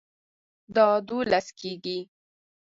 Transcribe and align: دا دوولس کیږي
دا 0.75 0.87
دوولس 1.07 1.47
کیږي 1.59 1.99